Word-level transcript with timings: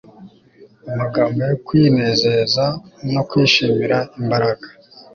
Amagambo 0.91 1.39
yo 1.49 1.55
kwinezeza 1.65 2.65
no 3.13 3.21
kwishimira 3.29 3.97
imbaraga 4.19 4.67